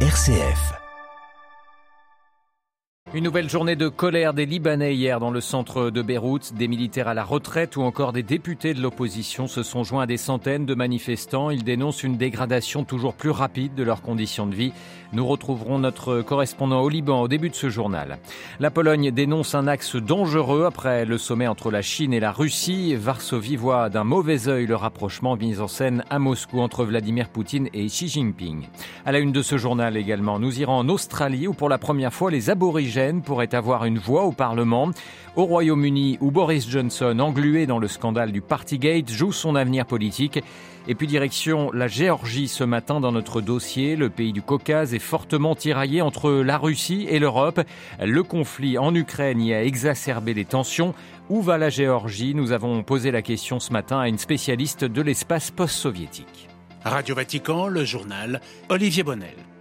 RCF. 0.00 0.85
Une 3.16 3.24
nouvelle 3.24 3.48
journée 3.48 3.76
de 3.76 3.88
colère 3.88 4.34
des 4.34 4.44
Libanais 4.44 4.94
hier 4.94 5.20
dans 5.20 5.30
le 5.30 5.40
centre 5.40 5.88
de 5.88 6.02
Beyrouth. 6.02 6.52
Des 6.52 6.68
militaires 6.68 7.08
à 7.08 7.14
la 7.14 7.24
retraite 7.24 7.78
ou 7.78 7.80
encore 7.80 8.12
des 8.12 8.22
députés 8.22 8.74
de 8.74 8.82
l'opposition 8.82 9.46
se 9.46 9.62
sont 9.62 9.84
joints 9.84 10.02
à 10.02 10.06
des 10.06 10.18
centaines 10.18 10.66
de 10.66 10.74
manifestants. 10.74 11.48
Ils 11.48 11.64
dénoncent 11.64 12.02
une 12.02 12.18
dégradation 12.18 12.84
toujours 12.84 13.14
plus 13.14 13.30
rapide 13.30 13.74
de 13.74 13.82
leurs 13.82 14.02
conditions 14.02 14.46
de 14.46 14.54
vie. 14.54 14.74
Nous 15.14 15.26
retrouverons 15.26 15.78
notre 15.78 16.20
correspondant 16.20 16.82
au 16.82 16.90
Liban 16.90 17.22
au 17.22 17.28
début 17.28 17.48
de 17.48 17.54
ce 17.54 17.70
journal. 17.70 18.18
La 18.60 18.70
Pologne 18.70 19.10
dénonce 19.10 19.54
un 19.54 19.66
axe 19.66 19.96
dangereux 19.96 20.66
après 20.66 21.06
le 21.06 21.16
sommet 21.16 21.46
entre 21.46 21.70
la 21.70 21.80
Chine 21.80 22.12
et 22.12 22.20
la 22.20 22.32
Russie. 22.32 22.96
Varsovie 22.96 23.56
voit 23.56 23.88
d'un 23.88 24.04
mauvais 24.04 24.46
œil 24.46 24.66
le 24.66 24.76
rapprochement 24.76 25.36
mis 25.36 25.58
en 25.60 25.68
scène 25.68 26.04
à 26.10 26.18
Moscou 26.18 26.60
entre 26.60 26.84
Vladimir 26.84 27.30
Poutine 27.30 27.70
et 27.72 27.86
Xi 27.86 28.08
Jinping. 28.08 28.66
À 29.06 29.12
la 29.12 29.20
une 29.20 29.32
de 29.32 29.40
ce 29.40 29.56
journal 29.56 29.96
également, 29.96 30.38
nous 30.38 30.60
irons 30.60 30.74
en 30.74 30.88
Australie 30.90 31.46
où 31.46 31.54
pour 31.54 31.70
la 31.70 31.78
première 31.78 32.12
fois 32.12 32.30
les 32.30 32.50
aborigènes 32.50 33.05
pourraient 33.14 33.54
avoir 33.54 33.84
une 33.84 33.98
voix 33.98 34.24
au 34.24 34.32
Parlement. 34.32 34.90
Au 35.36 35.44
Royaume-Uni 35.44 36.18
où 36.20 36.30
Boris 36.30 36.68
Johnson, 36.68 37.18
englué 37.18 37.66
dans 37.66 37.78
le 37.78 37.88
scandale 37.88 38.32
du 38.32 38.40
Partygate, 38.40 39.10
joue 39.10 39.32
son 39.32 39.54
avenir 39.54 39.86
politique. 39.86 40.42
Et 40.88 40.94
puis 40.94 41.06
direction 41.06 41.72
la 41.72 41.88
Géorgie 41.88 42.48
ce 42.48 42.62
matin 42.64 43.00
dans 43.00 43.12
notre 43.12 43.40
dossier. 43.40 43.96
Le 43.96 44.08
pays 44.08 44.32
du 44.32 44.42
Caucase 44.42 44.94
est 44.94 45.00
fortement 45.00 45.56
tiraillé 45.56 46.00
entre 46.00 46.30
la 46.30 46.58
Russie 46.58 47.06
et 47.10 47.18
l'Europe. 47.18 47.60
Le 48.00 48.22
conflit 48.22 48.78
en 48.78 48.94
Ukraine 48.94 49.40
y 49.40 49.52
a 49.52 49.64
exacerbé 49.64 50.32
les 50.32 50.44
tensions. 50.44 50.94
Où 51.28 51.42
va 51.42 51.58
la 51.58 51.70
Géorgie? 51.70 52.34
Nous 52.34 52.52
avons 52.52 52.82
posé 52.84 53.10
la 53.10 53.22
question 53.22 53.58
ce 53.58 53.72
matin 53.72 53.98
à 53.98 54.08
une 54.08 54.18
spécialiste 54.18 54.84
de 54.84 55.02
l'espace 55.02 55.50
post-soviétique. 55.50 56.48
Radio 56.84 57.16
Vatican, 57.16 57.66
le 57.66 57.84
journal 57.84 58.40
Olivier 58.68 59.02
Bonnel. 59.02 59.55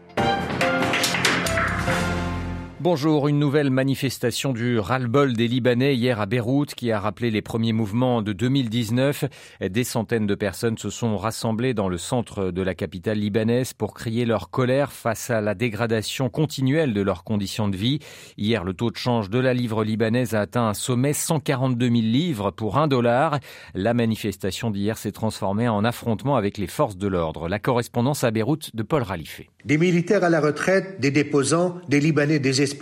Bonjour, 2.86 3.28
une 3.28 3.40
nouvelle 3.40 3.72
manifestation 3.72 4.54
du 4.54 4.78
ras-le-bol 4.78 5.34
des 5.34 5.48
Libanais 5.48 5.96
hier 5.96 6.22
à 6.22 6.28
Beyrouth 6.28 6.76
qui 6.76 6.92
a 6.92 7.00
rappelé 7.00 7.32
les 7.32 7.42
premiers 7.42 7.74
mouvements 7.74 8.22
de 8.22 8.32
2019. 8.32 9.26
Des 9.68 9.84
centaines 9.84 10.28
de 10.28 10.36
personnes 10.36 10.78
se 10.78 10.92
sont 10.92 11.18
rassemblées 11.18 11.74
dans 11.74 11.90
le 11.90 11.98
centre 11.98 12.52
de 12.52 12.62
la 12.62 12.76
capitale 12.76 13.18
libanaise 13.18 13.74
pour 13.74 13.96
crier 13.96 14.24
leur 14.24 14.52
colère 14.52 14.92
face 14.92 15.32
à 15.32 15.42
la 15.42 15.56
dégradation 15.56 16.30
continuelle 16.30 16.94
de 16.94 17.02
leurs 17.02 17.24
conditions 17.24 17.70
de 17.70 17.76
vie. 17.76 17.98
Hier, 18.38 18.64
le 18.64 18.76
taux 18.76 18.92
de 18.92 18.98
change 18.98 19.32
de 19.32 19.40
la 19.40 19.56
livre 19.56 19.84
libanaise 19.84 20.36
a 20.36 20.42
atteint 20.42 20.68
un 20.68 20.76
sommet 20.76 21.14
142 21.14 21.88
000 21.88 22.02
livres 22.02 22.52
pour 22.52 22.78
un 22.78 22.88
dollar. 22.88 23.40
La 23.74 23.96
manifestation 23.96 24.70
d'hier 24.70 25.00
s'est 25.00 25.12
transformée 25.12 25.68
en 25.68 25.84
affrontement 25.86 26.36
avec 26.36 26.60
les 26.60 26.68
forces 26.68 26.98
de 26.98 27.08
l'ordre. 27.08 27.50
La 27.50 27.58
correspondance 27.58 28.24
à 28.24 28.30
Beyrouth 28.30 28.76
de 28.76 28.84
Paul 28.84 29.02
Ralifé. 29.02 29.50
Des 29.66 29.80
militaires 29.80 30.24
à 30.24 30.30
la 30.30 30.40
retraite, 30.40 31.00
des 31.00 31.10
déposants, 31.10 31.82
des 31.90 32.00
Libanais 32.00 32.38
désespérés 32.38 32.75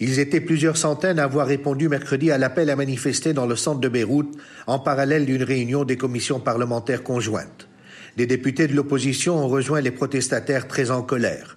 ils 0.00 0.18
étaient 0.18 0.40
plusieurs 0.40 0.76
centaines 0.76 1.18
à 1.18 1.24
avoir 1.24 1.46
répondu 1.46 1.88
mercredi 1.88 2.30
à 2.30 2.38
l'appel 2.38 2.70
à 2.70 2.76
manifester 2.76 3.32
dans 3.32 3.46
le 3.46 3.56
centre 3.56 3.80
de 3.80 3.88
Beyrouth 3.88 4.34
en 4.66 4.78
parallèle 4.78 5.26
d'une 5.26 5.42
réunion 5.42 5.84
des 5.84 5.96
commissions 5.96 6.40
parlementaires 6.40 7.02
conjointes. 7.02 7.68
Des 8.16 8.26
députés 8.26 8.66
de 8.66 8.74
l'opposition 8.74 9.36
ont 9.36 9.48
rejoint 9.48 9.80
les 9.80 9.90
protestataires 9.90 10.68
très 10.68 10.90
en 10.90 11.02
colère. 11.02 11.56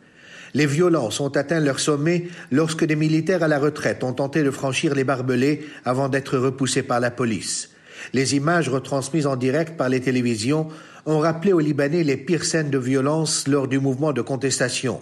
Les 0.54 0.68
violences 0.68 1.20
ont 1.20 1.30
atteint 1.30 1.60
leur 1.60 1.80
sommet 1.80 2.28
lorsque 2.52 2.86
des 2.86 2.96
militaires 2.96 3.44
à 3.44 3.48
la 3.48 3.60
retraite 3.60 4.04
ont 4.04 4.14
tenté 4.14 4.44
de 4.44 4.52
franchir 4.52 4.96
les 4.96 5.04
barbelés 5.04 5.66
avant 5.84 6.08
d'être 6.08 6.38
repoussés 6.38 6.84
par 6.84 7.00
la 7.00 7.12
police. 7.12 7.72
Les 8.14 8.36
images 8.36 8.70
retransmises 8.70 9.28
en 9.28 9.36
direct 9.36 9.76
par 9.76 9.90
les 9.90 10.02
télévisions 10.02 10.68
ont 11.06 11.20
rappelé 11.20 11.52
aux 11.52 11.60
Libanais 11.60 12.04
les 12.04 12.18
pires 12.18 12.46
scènes 12.46 12.70
de 12.70 12.78
violence 12.78 13.48
lors 13.48 13.68
du 13.68 13.80
mouvement 13.80 14.14
de 14.14 14.22
contestation 14.22 15.02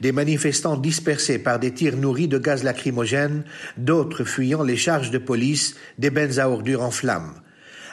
des 0.00 0.12
manifestants 0.12 0.76
dispersés 0.76 1.38
par 1.38 1.58
des 1.58 1.72
tirs 1.72 1.96
nourris 1.96 2.28
de 2.28 2.38
gaz 2.38 2.64
lacrymogène, 2.64 3.44
d'autres 3.76 4.24
fuyant 4.24 4.62
les 4.62 4.76
charges 4.76 5.10
de 5.10 5.18
police, 5.18 5.76
des 5.98 6.10
bennes 6.10 6.38
à 6.38 6.48
ordures 6.48 6.82
en 6.82 6.90
flammes. 6.90 7.34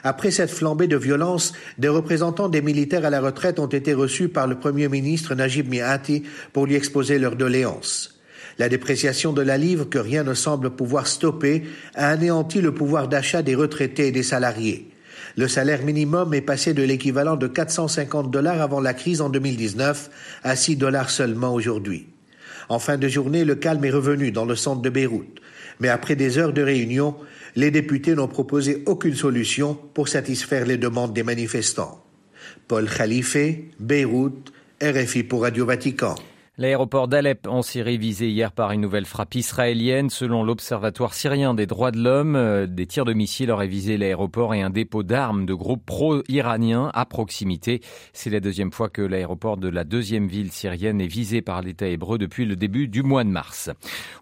Après 0.04 0.30
cette 0.30 0.52
flambée 0.52 0.88
de 0.88 0.98
violence, 0.98 1.54
des 1.80 1.88
représentants 1.88 2.48
des 2.48 2.62
militaires 2.62 3.06
à 3.06 3.10
la 3.10 3.22
retraite 3.22 3.60
ont 3.60 3.66
été 3.66 3.94
reçus 3.94 4.30
par 4.30 4.46
le 4.46 4.60
Premier 4.60 4.88
ministre 4.88 5.34
Najib 5.34 5.68
Miati 5.68 6.24
pour 6.54 6.68
lui 6.68 6.76
exposer 6.76 7.18
leurs 7.18 7.36
doléances. 7.36 8.20
La 8.60 8.70
dépréciation 8.70 9.34
de 9.34 9.42
la 9.42 9.58
livre, 9.58 9.86
que 9.86 9.98
rien 9.98 10.24
ne 10.24 10.34
semble 10.34 10.70
pouvoir 10.70 11.08
stopper, 11.08 11.64
a 11.96 12.10
anéanti 12.10 12.62
le 12.62 12.74
pouvoir 12.74 13.08
d'achat 13.08 13.42
des 13.42 13.56
retraités 13.56 14.08
et 14.08 14.12
des 14.12 14.24
salariés. 14.24 14.92
Le 15.38 15.50
salaire 15.50 15.84
minimum 15.84 16.34
est 16.34 16.42
passé 16.42 16.74
de 16.74 16.84
l'équivalent 16.84 17.36
de 17.36 17.48
450 17.48 18.32
dollars 18.32 18.62
avant 18.62 18.80
la 18.80 18.94
crise 18.94 19.20
en 19.20 19.30
2019 19.30 20.10
à 20.44 20.56
6 20.56 20.78
dollars 20.78 21.10
seulement 21.10 21.54
aujourd'hui. 21.54 22.08
En 22.70 22.80
fin 22.80 22.98
de 22.98 23.08
journée, 23.08 23.44
le 23.44 23.56
calme 23.56 23.84
est 23.84 23.92
revenu 23.92 24.32
dans 24.32 24.46
le 24.46 24.56
centre 24.56 24.82
de 24.82 24.90
Beyrouth. 24.90 25.40
Mais 25.80 25.90
après 25.90 26.16
des 26.16 26.38
heures 26.38 26.54
de 26.54 26.62
réunion, 26.62 27.16
les 27.56 27.70
députés 27.70 28.16
n'ont 28.16 28.30
proposé 28.30 28.84
aucune 28.86 29.16
solution 29.16 29.78
pour 29.94 30.08
satisfaire 30.08 30.66
les 30.66 30.78
demandes 30.78 31.14
des 31.14 31.24
manifestants. 31.24 32.02
Paul 32.68 32.90
Khalife, 32.90 33.38
Beyrouth, 33.80 34.54
RFI 34.82 35.24
pour 35.24 35.44
Radio 35.44 35.66
Vatican. 35.66 36.16
L'aéroport 36.58 37.10
d'Alep 37.10 37.48
en 37.48 37.62
Syrie 37.62 37.98
visé 37.98 38.30
hier 38.30 38.54
par 38.54 38.72
une 38.72 38.80
nouvelle 38.80 39.06
frappe 39.06 39.36
israélienne. 39.36 40.10
Selon 40.10 40.42
l'Observatoire 40.42 41.14
syrien 41.14 41.54
des 41.54 41.66
droits 41.66 41.92
de 41.92 42.02
l'homme, 42.02 42.38
euh, 42.38 42.66
des 42.66 42.88
tirs 42.88 43.04
de 43.04 43.12
missiles 43.12 43.52
auraient 43.52 43.68
visé 43.68 43.98
l'aéroport 43.98 44.54
et 44.54 44.62
un 44.62 44.70
dépôt 44.70 45.04
d'armes 45.04 45.46
de 45.46 45.54
groupes 45.54 45.86
pro-iraniens 45.86 46.92
à 46.94 47.06
proximité. 47.06 47.82
C'est 48.14 48.30
la 48.30 48.40
deuxième 48.40 48.72
fois 48.72 48.88
que 48.88 49.02
l'aéroport 49.02 49.58
de 49.58 49.68
la 49.68 49.84
deuxième 49.84 50.28
ville 50.28 50.50
syrienne 50.50 51.02
est 51.02 51.08
visé 51.08 51.42
par 51.42 51.62
l'État 51.62 51.88
hébreu 51.88 52.18
depuis 52.18 52.46
le 52.46 52.56
début 52.56 52.88
du 52.88 53.04
mois 53.04 53.26
de 53.26 53.30
mars. 53.30 53.70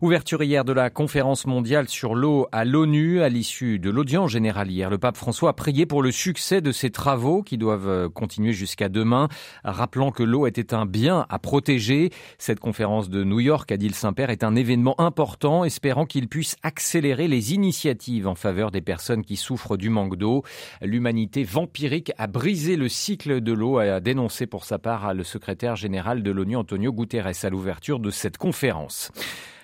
Ouverture 0.02 0.42
hier 0.42 0.66
de 0.66 0.74
la 0.74 0.90
conférence 0.90 1.46
mondiale 1.46 1.88
sur 1.88 2.16
l'eau 2.16 2.48
à 2.52 2.66
l'ONU. 2.66 3.22
À 3.22 3.30
l'issue 3.30 3.78
de 3.78 3.92
l'audience 3.92 4.32
générale 4.32 4.72
hier, 4.72 4.90
le 4.90 4.98
pape 4.98 5.18
François 5.18 5.52
a 5.52 5.54
prié 5.54 5.86
pour 5.86 6.02
le 6.02 6.12
succès 6.12 6.62
de 6.62 6.72
ces 6.72 6.90
travaux 6.90 7.44
qui 7.44 7.60
doivent 7.60 7.88
euh, 7.88 8.10
continuer 8.10 8.54
jusqu'à 8.54 8.90
demain, 8.90 9.28
rappelant 9.64 10.10
que 10.10 10.24
l'eau 10.24 10.48
était 10.48 10.74
un 10.74 10.88
bien 10.88 11.28
à 11.30 11.38
protéger. 11.38 12.10
Cette 12.38 12.60
conférence 12.60 13.10
de 13.10 13.24
New 13.24 13.40
York 13.40 13.72
à 13.72 13.78
Dile 13.78 13.96
Saint-Père 13.96 14.30
est 14.30 14.44
un 14.44 14.56
événement 14.56 15.00
important, 15.00 15.64
espérant 15.64 16.06
qu'il 16.06 16.28
puisse 16.28 16.56
accélérer 16.64 17.28
les 17.28 17.54
initiatives 17.54 18.28
en 18.28 18.36
faveur 18.36 18.72
des 18.72 18.82
personnes 18.82 19.24
qui 19.24 19.36
souffrent 19.36 19.78
du 19.78 19.90
manque 19.90 20.16
d'eau. 20.16 20.44
L'humanité 20.82 21.44
vampirique 21.44 22.12
a 22.18 22.28
brisé 22.28 22.76
le 22.76 22.90
cycle 22.90 23.42
de 23.42 23.54
l'eau, 23.54 23.78
a 23.78 24.00
dénoncé 24.00 24.48
pour 24.48 24.66
sa 24.66 24.80
part 24.80 25.14
le 25.14 25.24
secrétaire 25.24 25.76
général 25.76 26.24
de 26.24 26.32
l'ONU 26.32 26.56
Antonio 26.56 26.92
Guterres 26.92 27.32
à 27.44 27.50
l'ouverture 27.50 28.00
de 28.00 28.12
cette 28.12 28.38
conférence. 28.38 29.12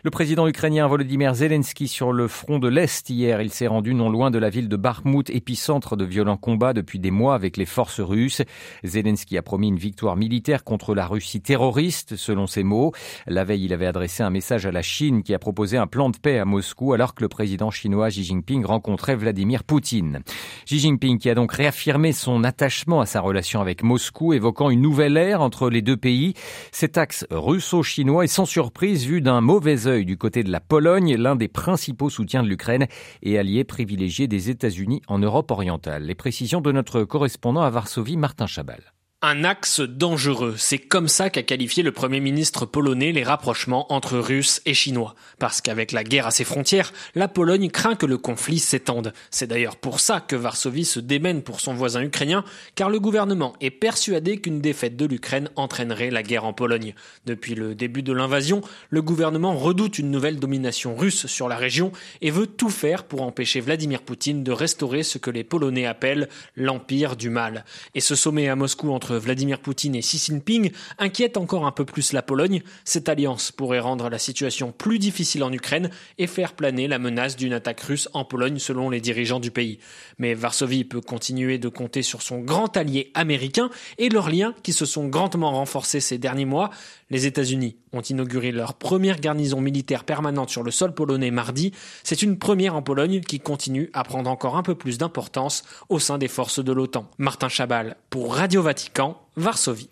Le 0.02 0.12
président 0.12 0.48
ukrainien 0.48 0.88
Volodymyr 0.88 1.36
Zelensky 1.36 1.90
sur 1.90 2.14
le 2.14 2.30
front 2.30 2.58
de 2.58 2.70
l'Est 2.70 3.10
hier, 3.10 3.42
il 3.42 3.52
s'est 3.52 3.68
rendu 3.68 3.94
non 3.94 4.10
loin 4.10 4.32
de 4.32 4.38
la 4.38 4.50
ville 4.50 4.70
de 4.70 4.78
Bakhmut, 4.78 5.30
épicentre 5.30 5.98
de 5.98 6.06
violents 6.06 6.38
combats 6.38 6.72
depuis 6.72 7.00
des 7.00 7.12
mois 7.12 7.36
avec 7.36 7.58
les 7.58 7.66
forces 7.66 8.00
russes. 8.00 8.42
Zelensky 8.86 9.38
a 9.38 9.42
promis 9.42 9.68
une 9.68 9.78
victoire 9.78 10.16
militaire 10.16 10.64
contre 10.64 10.96
la 10.96 11.06
Russie 11.06 11.42
terroriste, 11.42 12.16
selon 12.16 12.48
ses 12.48 12.64
mots. 12.64 12.94
La 13.28 13.44
veille, 13.44 13.66
il 13.66 13.74
avait 13.74 13.88
adressé 13.88 14.24
un 14.24 14.30
message 14.30 14.66
à 14.66 14.72
la 14.72 14.82
Chine 14.82 15.22
qui 15.22 15.34
a 15.34 15.40
proposé 15.40 15.76
un 15.76 15.86
plan 15.86 16.10
de 16.10 16.18
paix 16.18 16.40
à 16.40 16.46
Moscou 16.46 16.94
alors 16.94 17.14
que 17.14 17.22
le 17.22 17.28
président 17.28 17.70
chinois 17.70 18.08
Xi 18.08 18.24
Jinping 18.24 18.64
rencontrait 18.64 19.18
Vladimir 19.18 19.66
Poutine. 19.66 20.22
Xi 20.66 20.80
Jinping 20.80 21.18
qui 21.18 21.30
a 21.30 21.36
donc 21.36 21.52
réaffirmé 21.52 22.14
son 22.14 22.46
attachement 22.46 23.02
à 23.02 23.06
sa 23.06 23.20
relation 23.20 23.60
avec 23.60 23.84
Moscou, 23.84 24.32
évoquant 24.32 24.70
une 24.70 24.82
nouvelle 24.82 25.18
ère 25.18 25.42
entre 25.42 25.70
les 25.70 25.82
deux 25.82 25.98
pays. 25.98 26.36
Cet 26.72 26.98
axe 26.98 27.28
russo-chinois 27.32 28.24
est 28.24 28.28
sans 28.28 28.46
surprise 28.46 29.06
vu 29.06 29.20
d'un 29.20 29.42
mauvais 29.42 29.89
du 29.98 30.18
côté 30.18 30.44
de 30.44 30.52
la 30.52 30.60
Pologne, 30.60 31.16
l'un 31.16 31.36
des 31.36 31.48
principaux 31.48 32.10
soutiens 32.10 32.44
de 32.44 32.48
l'Ukraine 32.48 32.88
et 33.24 33.38
allié 33.38 33.64
privilégié 33.64 34.28
des 34.28 34.50
États-Unis 34.50 35.02
en 35.08 35.20
Europe 35.20 35.52
orientale. 35.52 36.04
Les 36.04 36.16
précisions 36.16 36.62
de 36.62 36.72
notre 36.72 37.04
correspondant 37.04 37.62
à 37.62 37.70
Varsovie, 37.70 38.18
Martin 38.18 38.48
Chabal. 38.48 38.94
Un 39.22 39.44
axe 39.44 39.82
dangereux, 39.82 40.56
c'est 40.58 40.78
comme 40.78 41.10
ça 41.10 41.30
qu'a 41.30 41.44
qualifié 41.44 41.84
le 41.84 41.92
Premier 41.92 42.22
ministre 42.22 42.66
polonais 42.66 43.12
les 43.12 43.26
rapprochements 43.26 43.92
entre 43.92 44.18
Russes 44.18 44.62
et 44.66 44.74
Chinois. 44.74 45.14
Parce 45.40 45.60
qu'avec 45.60 45.92
la 45.92 46.06
guerre 46.06 46.26
à 46.26 46.32
ses 46.32 46.46
frontières, 46.46 46.94
la 47.16 47.28
Pologne 47.28 47.70
craint 47.70 47.96
que 47.96 48.06
le 48.06 48.18
conflit 48.18 48.60
s'étende. 48.60 49.12
C'est 49.30 49.48
d'ailleurs 49.48 49.76
pour 49.76 50.00
ça 50.00 50.22
que 50.22 50.38
Varsovie 50.38 50.86
se 50.86 51.02
démène 51.02 51.42
pour 51.42 51.60
son 51.60 51.74
voisin 51.74 52.02
ukrainien, 52.02 52.46
car 52.76 52.90
le 52.90 53.02
gouvernement 53.02 53.58
est 53.60 53.72
persuadé 53.72 54.38
qu'une 54.38 54.62
défaite 54.62 54.96
de 54.96 55.06
l'Ukraine 55.06 55.50
entraînerait 55.58 56.12
la 56.12 56.24
guerre 56.24 56.46
en 56.46 56.54
Pologne. 56.54 56.96
Depuis 57.26 57.56
le 57.56 57.76
début 57.76 58.04
de 58.04 58.14
l'invasion, 58.14 58.62
le 58.90 59.02
gouvernement 59.02 59.54
redoute 59.54 60.00
une 60.00 60.12
nouvelle 60.12 60.40
domination 60.40 60.96
russe 60.96 61.26
sur 61.26 61.50
la 61.50 61.58
région 61.58 61.92
et 62.22 62.32
veut 62.32 62.48
tout 62.48 62.70
faire 62.70 63.04
pour 63.04 63.24
empêcher 63.24 63.60
Vladimir 63.60 64.02
Poutine 64.02 64.46
de 64.46 64.54
restaurer 64.54 65.04
ce 65.04 65.18
que 65.18 65.30
les 65.30 65.44
Polonais 65.44 65.88
appellent 65.88 66.30
l'empire 66.56 67.18
du 67.18 67.30
mal. 67.30 67.66
Et 67.96 68.00
ce 68.00 68.16
sommet 68.16 68.48
à 68.48 68.56
Moscou 68.56 68.94
entre 68.94 69.09
Vladimir 69.18 69.60
Poutine 69.60 69.96
et 69.96 70.02
Xi 70.02 70.18
Jinping 70.18 70.72
inquiète 70.98 71.38
encore 71.38 71.66
un 71.66 71.72
peu 71.72 71.86
plus 71.86 72.14
la 72.14 72.22
Pologne. 72.22 72.62
Cette 72.86 73.10
alliance 73.10 73.52
pourrait 73.52 73.80
rendre 73.80 74.10
la 74.10 74.20
situation 74.20 74.72
plus 74.72 75.00
difficile 75.00 75.44
en 75.44 75.52
Ukraine 75.52 75.90
et 76.18 76.28
faire 76.28 76.54
planer 76.54 76.88
la 76.88 77.00
menace 77.00 77.36
d'une 77.36 77.54
attaque 77.54 77.82
russe 77.82 78.10
en 78.14 78.26
Pologne 78.26 78.60
selon 78.60 78.90
les 78.90 79.02
dirigeants 79.02 79.40
du 79.40 79.52
pays. 79.52 79.80
Mais 80.18 80.34
Varsovie 80.34 80.84
peut 80.84 81.02
continuer 81.02 81.58
de 81.58 81.70
compter 81.70 82.02
sur 82.02 82.22
son 82.22 82.40
grand 82.40 82.76
allié 82.78 83.12
américain 83.14 83.70
et 83.98 84.10
leurs 84.10 84.30
liens 84.30 84.54
qui 84.64 84.74
se 84.74 84.86
sont 84.86 85.08
grandement 85.08 85.52
renforcés 85.52 86.00
ces 86.00 86.18
derniers 86.18 86.46
mois. 86.46 86.70
Les 87.10 87.26
États-Unis 87.26 87.78
ont 87.94 88.02
inauguré 88.02 88.52
leur 88.52 88.74
première 88.74 89.20
garnison 89.20 89.62
militaire 89.62 90.04
permanente 90.04 90.50
sur 90.50 90.64
le 90.64 90.72
sol 90.72 90.94
polonais 90.94 91.32
mardi. 91.32 91.74
C'est 92.04 92.22
une 92.22 92.38
première 92.38 92.76
en 92.76 92.82
Pologne 92.82 93.22
qui 93.22 93.40
continue 93.40 93.90
à 93.94 94.04
prendre 94.04 94.30
encore 94.30 94.58
un 94.58 94.64
peu 94.64 94.76
plus 94.76 94.98
d'importance 94.98 95.64
au 95.90 96.00
sein 96.00 96.18
des 96.18 96.28
forces 96.28 96.64
de 96.64 96.72
l'OTAN. 96.72 97.10
Martin 97.18 97.50
Chabal 97.50 97.96
pour 98.10 98.36
Radio 98.36 98.62
Vatican, 98.62 99.20
Varsovie. 99.36 99.90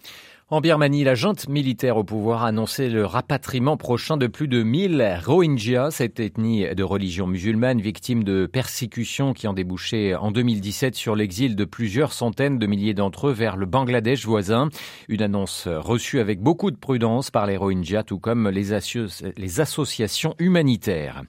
En 0.50 0.62
Birmanie, 0.62 1.04
la 1.04 1.14
junte 1.14 1.50
militaire 1.50 1.98
au 1.98 2.06
pouvoir 2.06 2.44
a 2.44 2.48
annoncé 2.48 2.88
le 2.88 3.06
rapatriement 3.06 3.76
prochain 3.76 4.16
de 4.16 4.28
plus 4.28 4.48
de 4.48 4.64
1000 4.64 5.20
Rohingyas, 5.26 5.92
cette 5.92 6.22
ethnie 6.22 6.74
de 6.74 6.84
religion 6.84 7.28
musulmane 7.28 7.82
victime 7.82 8.24
de 8.24 8.46
persécutions 8.46 9.34
qui 9.34 9.50
ont 9.50 9.54
débouché 9.54 10.16
en 10.16 10.32
2017 10.32 10.96
sur 10.96 11.18
l'exil 11.18 11.58
de 11.58 11.66
plusieurs 11.66 12.14
centaines 12.14 12.60
de 12.60 12.66
milliers 12.66 12.94
d'entre 12.94 13.28
eux 13.28 13.34
vers 13.34 13.58
le 13.58 13.66
Bangladesh 13.66 14.26
voisin. 14.26 14.70
Une 15.10 15.22
annonce 15.22 15.68
reçue 15.68 16.22
avec 16.22 16.40
beaucoup 16.40 16.72
de 16.72 16.78
prudence 16.78 17.30
par 17.30 17.46
les 17.46 17.58
Rohingyas, 17.58 18.04
tout 18.04 18.20
comme 18.20 18.48
les, 18.48 18.72
associations 19.60 20.34
humanitaires. 20.40 21.24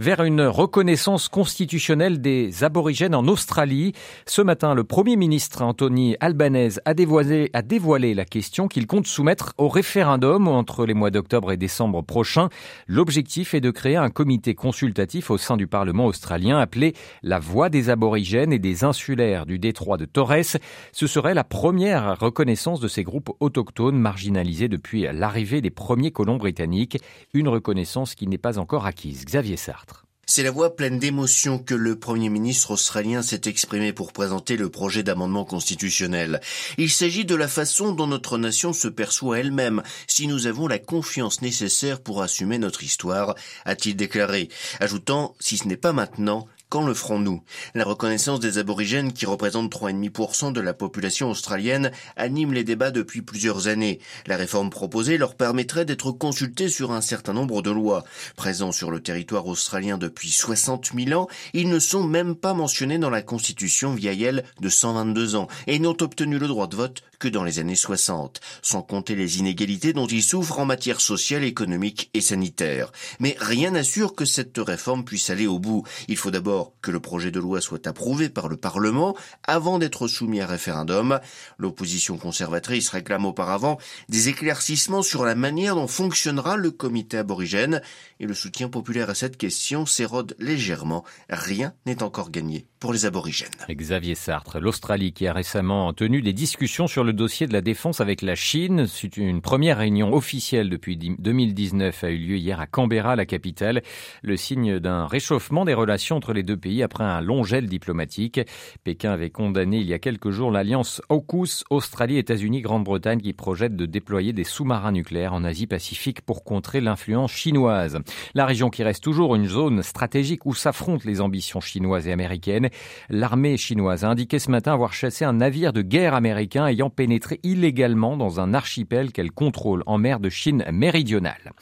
Vers 0.00 0.24
une 0.24 0.42
reconnaissance 0.42 1.28
constitutionnelle 1.28 2.20
des 2.20 2.64
aborigènes 2.64 3.14
en 3.14 3.28
Australie, 3.28 3.92
ce 4.26 4.42
matin, 4.42 4.74
le 4.74 4.82
Premier 4.82 5.14
ministre 5.14 5.62
Anthony 5.62 6.16
Albanese 6.18 6.80
a 6.84 6.94
dévoilé 6.94 8.14
la 8.14 8.24
question 8.24 8.55
qu'il 8.66 8.86
compte 8.86 9.06
soumettre 9.06 9.52
au 9.58 9.68
référendum 9.68 10.48
entre 10.48 10.86
les 10.86 10.94
mois 10.94 11.10
d'octobre 11.10 11.52
et 11.52 11.58
décembre 11.58 12.02
prochains. 12.02 12.48
L'objectif 12.86 13.52
est 13.52 13.60
de 13.60 13.70
créer 13.70 13.96
un 13.96 14.08
comité 14.08 14.54
consultatif 14.54 15.30
au 15.30 15.36
sein 15.36 15.58
du 15.58 15.66
Parlement 15.66 16.06
australien 16.06 16.58
appelé 16.58 16.94
la 17.22 17.38
Voix 17.38 17.68
des 17.68 17.90
aborigènes 17.90 18.52
et 18.52 18.58
des 18.58 18.82
insulaires 18.84 19.44
du 19.44 19.58
détroit 19.58 19.98
de 19.98 20.06
Torres. 20.06 20.58
Ce 20.92 21.06
serait 21.06 21.34
la 21.34 21.44
première 21.44 22.18
reconnaissance 22.18 22.80
de 22.80 22.88
ces 22.88 23.04
groupes 23.04 23.30
autochtones 23.40 23.98
marginalisés 23.98 24.68
depuis 24.68 25.06
l'arrivée 25.12 25.60
des 25.60 25.70
premiers 25.70 26.10
colons 26.10 26.36
britanniques, 26.36 26.98
une 27.34 27.48
reconnaissance 27.48 28.14
qui 28.14 28.26
n'est 28.26 28.38
pas 28.38 28.58
encore 28.58 28.86
acquise. 28.86 29.26
Xavier 29.26 29.56
Sartre. 29.56 30.05
C'est 30.28 30.42
la 30.42 30.50
voix 30.50 30.74
pleine 30.74 30.98
d'émotion 30.98 31.60
que 31.60 31.76
le 31.76 31.96
Premier 31.96 32.30
ministre 32.30 32.72
australien 32.72 33.22
s'est 33.22 33.42
exprimé 33.44 33.92
pour 33.92 34.12
présenter 34.12 34.56
le 34.56 34.68
projet 34.68 35.04
d'amendement 35.04 35.44
constitutionnel. 35.44 36.40
Il 36.78 36.90
s'agit 36.90 37.24
de 37.24 37.36
la 37.36 37.46
façon 37.46 37.92
dont 37.92 38.08
notre 38.08 38.36
nation 38.36 38.72
se 38.72 38.88
perçoit 38.88 39.38
elle-même, 39.38 39.84
si 40.08 40.26
nous 40.26 40.48
avons 40.48 40.66
la 40.66 40.80
confiance 40.80 41.42
nécessaire 41.42 42.00
pour 42.00 42.22
assumer 42.22 42.58
notre 42.58 42.82
histoire, 42.82 43.36
a-t-il 43.64 43.94
déclaré, 43.94 44.48
ajoutant, 44.80 45.36
si 45.38 45.58
ce 45.58 45.68
n'est 45.68 45.76
pas 45.76 45.92
maintenant, 45.92 46.48
quand 46.68 46.84
le 46.84 46.94
ferons-nous 46.94 47.42
La 47.74 47.84
reconnaissance 47.84 48.40
des 48.40 48.58
aborigènes, 48.58 49.12
qui 49.12 49.26
représentent 49.26 49.72
3,5% 49.72 50.52
de 50.52 50.60
la 50.60 50.74
population 50.74 51.30
australienne, 51.30 51.92
anime 52.16 52.52
les 52.52 52.64
débats 52.64 52.90
depuis 52.90 53.22
plusieurs 53.22 53.68
années. 53.68 54.00
La 54.26 54.36
réforme 54.36 54.70
proposée 54.70 55.18
leur 55.18 55.36
permettrait 55.36 55.84
d'être 55.84 56.10
consultés 56.10 56.68
sur 56.68 56.90
un 56.90 57.00
certain 57.00 57.32
nombre 57.32 57.62
de 57.62 57.70
lois. 57.70 58.04
Présents 58.34 58.72
sur 58.72 58.90
le 58.90 59.00
territoire 59.00 59.46
australien 59.46 59.98
depuis 59.98 60.30
60 60.30 60.90
000 60.96 61.20
ans, 61.20 61.28
ils 61.54 61.68
ne 61.68 61.78
sont 61.78 62.02
même 62.02 62.34
pas 62.34 62.54
mentionnés 62.54 62.98
dans 62.98 63.10
la 63.10 63.22
Constitution 63.22 63.94
vieille 63.94 64.16
de 64.60 64.68
122 64.68 65.36
ans 65.36 65.48
et 65.66 65.78
n'ont 65.78 65.96
obtenu 66.00 66.38
le 66.38 66.48
droit 66.48 66.66
de 66.66 66.76
vote 66.76 67.02
que 67.18 67.28
dans 67.28 67.44
les 67.44 67.58
années 67.58 67.76
60, 67.76 68.40
sans 68.62 68.82
compter 68.82 69.14
les 69.14 69.38
inégalités 69.38 69.92
dont 69.92 70.06
ils 70.06 70.22
souffrent 70.22 70.58
en 70.58 70.66
matière 70.66 71.00
sociale, 71.00 71.44
économique 71.44 72.10
et 72.14 72.20
sanitaire. 72.20 72.92
Mais 73.20 73.36
rien 73.38 73.70
n'assure 73.70 74.14
que 74.14 74.24
cette 74.24 74.58
réforme 74.58 75.04
puisse 75.04 75.30
aller 75.30 75.46
au 75.46 75.58
bout. 75.58 75.84
Il 76.08 76.16
faut 76.16 76.30
d'abord 76.30 76.55
que 76.82 76.90
le 76.90 77.00
projet 77.00 77.30
de 77.30 77.40
loi 77.40 77.60
soit 77.60 77.86
approuvé 77.86 78.28
par 78.28 78.48
le 78.48 78.56
Parlement 78.56 79.16
avant 79.44 79.78
d'être 79.78 80.08
soumis 80.08 80.40
à 80.40 80.46
référendum. 80.46 81.20
L'opposition 81.58 82.18
conservatrice 82.18 82.88
réclame 82.88 83.26
auparavant 83.26 83.78
des 84.08 84.28
éclaircissements 84.28 85.02
sur 85.02 85.24
la 85.24 85.34
manière 85.34 85.74
dont 85.74 85.86
fonctionnera 85.86 86.56
le 86.56 86.70
comité 86.70 87.18
aborigène 87.18 87.82
et 88.20 88.26
le 88.26 88.34
soutien 88.34 88.68
populaire 88.68 89.10
à 89.10 89.14
cette 89.14 89.36
question 89.36 89.86
s'érode 89.86 90.36
légèrement. 90.38 91.04
Rien 91.28 91.74
n'est 91.86 92.02
encore 92.02 92.30
gagné 92.30 92.66
pour 92.78 92.92
les 92.92 93.06
aborigènes. 93.06 93.48
Xavier 93.70 94.14
Sartre, 94.14 94.60
l'Australie 94.60 95.12
qui 95.12 95.26
a 95.26 95.32
récemment 95.32 95.92
tenu 95.92 96.22
des 96.22 96.32
discussions 96.32 96.86
sur 96.86 97.04
le 97.04 97.12
dossier 97.12 97.46
de 97.46 97.52
la 97.52 97.60
défense 97.60 98.00
avec 98.00 98.22
la 98.22 98.34
Chine. 98.34 98.86
Une 99.16 99.40
première 99.40 99.78
réunion 99.78 100.12
officielle 100.12 100.68
depuis 100.68 100.96
2019 100.96 102.04
a 102.04 102.10
eu 102.10 102.18
lieu 102.18 102.36
hier 102.36 102.60
à 102.60 102.66
Canberra, 102.66 103.16
la 103.16 103.26
capitale, 103.26 103.82
le 104.22 104.36
signe 104.36 104.78
d'un 104.78 105.06
réchauffement 105.06 105.64
des 105.64 105.74
relations 105.74 106.16
entre 106.16 106.32
les 106.32 106.42
deux 106.42 106.56
pays 106.56 106.82
après 106.82 107.04
un 107.04 107.20
long 107.20 107.44
gel 107.44 107.66
diplomatique. 107.66 108.40
Pékin 108.84 109.12
avait 109.12 109.30
condamné 109.30 109.78
il 109.78 109.86
y 109.86 109.94
a 109.94 109.98
quelques 109.98 110.30
jours 110.30 110.50
l'alliance 110.50 111.00
AUKUS, 111.08 111.64
Australie, 111.70 112.18
États-Unis, 112.18 112.60
Grande-Bretagne 112.60 113.20
qui 113.20 113.32
projette 113.32 113.76
de 113.76 113.86
déployer 113.86 114.32
des 114.32 114.44
sous-marins 114.44 114.92
nucléaires 114.92 115.34
en 115.34 115.44
Asie-Pacifique 115.44 116.20
pour 116.20 116.44
contrer 116.44 116.80
l'influence 116.80 117.32
chinoise. 117.32 117.98
La 118.34 118.46
région 118.46 118.70
qui 118.70 118.82
reste 118.82 119.02
toujours 119.02 119.34
une 119.34 119.48
zone 119.48 119.82
stratégique 119.82 120.46
où 120.46 120.54
s'affrontent 120.54 121.04
les 121.06 121.20
ambitions 121.20 121.60
chinoises 121.60 122.06
et 122.08 122.12
américaines. 122.12 122.68
L'armée 123.08 123.56
chinoise 123.56 124.04
a 124.04 124.08
indiqué 124.08 124.38
ce 124.38 124.50
matin 124.50 124.72
avoir 124.72 124.92
chassé 124.92 125.24
un 125.24 125.34
navire 125.34 125.72
de 125.72 125.82
guerre 125.82 126.14
américain 126.14 126.66
ayant 126.66 126.90
pénétré 126.90 127.40
illégalement 127.42 128.16
dans 128.16 128.40
un 128.40 128.54
archipel 128.54 129.12
qu'elle 129.12 129.30
contrôle 129.30 129.82
en 129.86 129.98
mer 129.98 130.20
de 130.20 130.28
Chine 130.28 130.64
méridionale. 130.72 131.52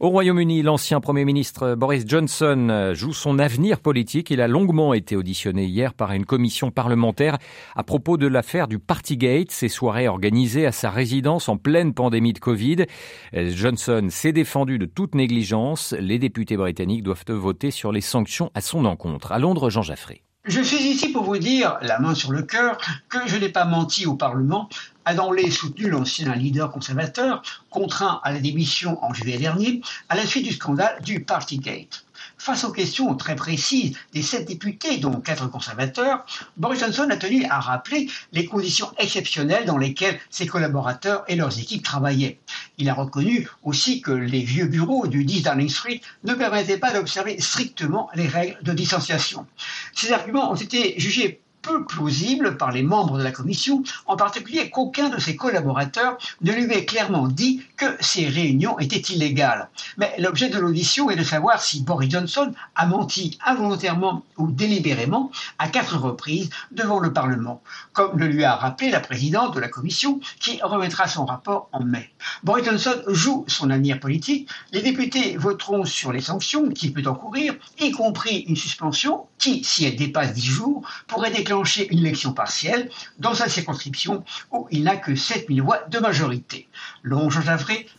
Au 0.00 0.10
Royaume-Uni, 0.10 0.62
l'ancien 0.62 1.00
Premier 1.00 1.24
ministre 1.24 1.74
Boris 1.74 2.04
Johnson 2.06 2.92
joue 2.94 3.12
son 3.12 3.38
avenir 3.38 3.80
politique. 3.80 4.30
Il 4.30 4.40
a 4.40 4.48
longuement 4.48 4.94
été 4.94 5.16
auditionné 5.16 5.64
hier 5.64 5.92
par 5.92 6.12
une 6.12 6.24
commission 6.24 6.70
parlementaire 6.70 7.38
à 7.74 7.82
propos 7.82 8.16
de 8.16 8.26
l'affaire 8.26 8.68
du 8.68 8.78
Partygate, 8.78 9.50
ces 9.50 9.68
soirées 9.68 10.06
organisées 10.06 10.66
à 10.66 10.72
sa 10.72 10.90
résidence 10.90 11.48
en 11.48 11.56
pleine 11.56 11.94
pandémie 11.94 12.32
de 12.32 12.38
Covid. 12.38 12.86
Johnson 13.32 14.06
s'est 14.10 14.32
défendu 14.32 14.78
de 14.78 14.86
toute 14.86 15.14
négligence. 15.14 15.94
Les 15.98 16.18
députés 16.18 16.56
britanniques 16.56 17.02
doivent 17.02 17.24
voter 17.28 17.70
sur 17.70 17.92
les 17.92 18.00
sanctions 18.00 18.50
à 18.54 18.60
son 18.60 18.84
encontre. 18.84 19.32
À 19.32 19.38
Londres, 19.38 19.70
Jean 19.70 19.82
Jaffré. 19.82 20.22
Je 20.48 20.62
suis 20.62 20.82
ici 20.82 21.10
pour 21.10 21.24
vous 21.24 21.36
dire, 21.36 21.76
la 21.82 21.98
main 21.98 22.14
sur 22.14 22.32
le 22.32 22.40
cœur, 22.40 22.78
que 23.10 23.18
je 23.26 23.36
n'ai 23.36 23.50
pas 23.50 23.66
menti 23.66 24.06
au 24.06 24.14
Parlement, 24.14 24.70
a 25.04 25.12
d'emblée 25.12 25.50
soutenu 25.50 25.90
l'ancien 25.90 26.34
leader 26.34 26.70
conservateur, 26.70 27.42
contraint 27.68 28.18
à 28.24 28.32
la 28.32 28.40
démission 28.40 28.98
en 29.04 29.12
juillet 29.12 29.36
dernier, 29.36 29.82
à 30.08 30.16
la 30.16 30.24
suite 30.24 30.46
du 30.46 30.54
scandale 30.54 31.02
du 31.02 31.22
Partygate. 31.22 32.06
Face 32.38 32.62
aux 32.62 32.70
questions 32.70 33.14
très 33.16 33.34
précises 33.34 33.96
des 34.12 34.22
sept 34.22 34.46
députés, 34.46 34.98
dont 34.98 35.20
quatre 35.20 35.50
conservateurs, 35.50 36.24
Boris 36.56 36.78
Johnson 36.78 37.08
a 37.10 37.16
tenu 37.16 37.44
à 37.46 37.58
rappeler 37.58 38.08
les 38.32 38.46
conditions 38.46 38.90
exceptionnelles 38.96 39.66
dans 39.66 39.76
lesquelles 39.76 40.20
ses 40.30 40.46
collaborateurs 40.46 41.24
et 41.26 41.34
leurs 41.34 41.58
équipes 41.58 41.82
travaillaient. 41.82 42.38
Il 42.78 42.88
a 42.88 42.94
reconnu 42.94 43.48
aussi 43.64 44.00
que 44.00 44.12
les 44.12 44.44
vieux 44.44 44.66
bureaux 44.66 45.08
du 45.08 45.24
10 45.24 45.42
Downing 45.42 45.68
Street 45.68 46.00
ne 46.22 46.34
permettaient 46.34 46.78
pas 46.78 46.92
d'observer 46.92 47.40
strictement 47.40 48.08
les 48.14 48.28
règles 48.28 48.62
de 48.62 48.72
distanciation. 48.72 49.44
Ces 49.92 50.12
arguments 50.12 50.52
ont 50.52 50.56
été 50.56 50.94
jugés 50.98 51.40
plausible 51.86 52.56
par 52.56 52.72
les 52.72 52.82
membres 52.82 53.18
de 53.18 53.22
la 53.22 53.32
commission, 53.32 53.82
en 54.06 54.16
particulier 54.16 54.70
qu'aucun 54.70 55.08
de 55.08 55.18
ses 55.20 55.36
collaborateurs 55.36 56.18
ne 56.40 56.52
lui 56.52 56.72
ait 56.72 56.84
clairement 56.84 57.28
dit 57.28 57.62
que 57.76 57.86
ces 58.00 58.28
réunions 58.28 58.78
étaient 58.78 58.96
illégales. 59.12 59.68
Mais 59.96 60.14
l'objet 60.18 60.48
de 60.48 60.58
l'audition 60.58 61.10
est 61.10 61.16
de 61.16 61.24
savoir 61.24 61.62
si 61.62 61.82
Boris 61.82 62.10
Johnson 62.10 62.52
a 62.74 62.86
menti 62.86 63.38
involontairement 63.44 64.24
ou 64.36 64.50
délibérément 64.50 65.30
à 65.58 65.68
quatre 65.68 65.98
reprises 65.98 66.50
devant 66.70 66.98
le 66.98 67.12
Parlement, 67.12 67.62
comme 67.92 68.18
le 68.18 68.26
lui 68.26 68.44
a 68.44 68.56
rappelé 68.56 68.90
la 68.90 69.00
présidente 69.00 69.54
de 69.54 69.60
la 69.60 69.68
commission 69.68 70.20
qui 70.40 70.60
remettra 70.62 71.06
son 71.08 71.24
rapport 71.24 71.68
en 71.72 71.82
mai. 71.82 72.10
Boris 72.42 72.64
Johnson 72.64 73.02
joue 73.08 73.44
son 73.48 73.70
avenir 73.70 74.00
politique. 74.00 74.48
Les 74.72 74.82
députés 74.82 75.36
voteront 75.36 75.84
sur 75.84 76.12
les 76.12 76.20
sanctions 76.20 76.68
qu'il 76.68 76.92
peut 76.92 77.08
encourir, 77.08 77.54
y 77.78 77.90
compris 77.90 78.44
une 78.48 78.56
suspension 78.56 79.26
qui, 79.38 79.62
si 79.64 79.84
elle 79.84 79.96
dépasse 79.96 80.34
dix 80.34 80.46
jours, 80.46 80.82
pourrait 81.06 81.30
déclencher 81.30 81.57
une 81.90 81.98
élection 82.00 82.32
partielle 82.32 82.90
dans 83.18 83.34
sa 83.34 83.48
circonscription 83.48 84.24
où 84.52 84.66
il 84.70 84.84
n'a 84.84 84.96
que 84.96 85.14
7000 85.14 85.62
voix 85.62 85.80
de 85.90 85.98
majorité. 85.98 86.68
Long 87.02 87.30
Jean 87.30 87.40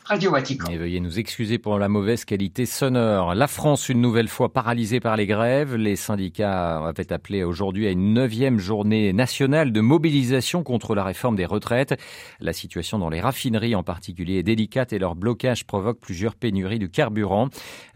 Radio 0.06 0.32
Vatican. 0.32 0.70
Et 0.70 0.78
veuillez 0.78 1.00
nous 1.00 1.20
excuser 1.20 1.58
pour 1.58 1.78
la 1.78 1.90
mauvaise 1.90 2.26
qualité 2.26 2.66
sonore. 2.66 3.36
La 3.36 3.48
France, 3.48 3.90
une 3.90 4.02
nouvelle 4.02 4.28
fois 4.28 4.54
paralysée 4.54 5.00
par 5.00 5.18
les 5.18 5.28
grèves. 5.28 5.76
Les 5.76 5.96
syndicats 5.96 6.88
avaient 6.88 7.12
appelé 7.12 7.44
aujourd'hui 7.44 7.88
à 7.88 7.92
une 7.92 8.14
neuvième 8.14 8.60
journée 8.60 9.14
nationale 9.14 9.72
de 9.72 9.82
mobilisation 9.82 10.64
contre 10.64 10.96
la 10.96 11.04
réforme 11.04 11.36
des 11.36 11.46
retraites. 11.46 12.00
La 12.40 12.54
situation 12.54 13.00
dans 13.00 13.10
les 13.10 13.22
raffineries 13.22 13.76
en 13.76 13.84
particulier 13.84 14.38
est 14.38 14.44
délicate 14.44 14.94
et 14.94 15.00
leur 15.00 15.16
blocage 15.16 15.66
provoque 15.66 16.00
plusieurs 16.00 16.36
pénuries 16.36 16.80
de 16.80 16.88
carburant. 16.88 17.50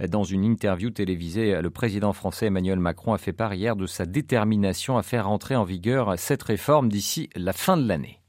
Dans 0.08 0.24
une 0.24 0.44
interview 0.44 0.90
télévisée, 0.90 1.62
le 1.62 1.70
président 1.70 2.14
français 2.14 2.48
Emmanuel 2.48 2.80
Macron 2.80 3.14
a 3.14 3.18
fait 3.18 3.34
part 3.34 3.54
hier 3.54 3.76
de 3.76 3.88
sa 3.88 4.06
détermination 4.06 4.98
à 4.98 5.04
faire 5.04 5.30
en 5.56 5.64
vigueur 5.64 6.14
cette 6.18 6.44
réforme 6.44 6.90
d'ici 6.90 7.30
la 7.36 7.54
fin 7.54 7.78
de 7.78 7.88
l'année. 7.88 8.23